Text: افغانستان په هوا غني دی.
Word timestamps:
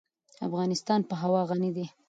افغانستان 0.47 0.99
په 1.09 1.15
هوا 1.21 1.41
غني 1.49 1.71
دی. 1.75 1.85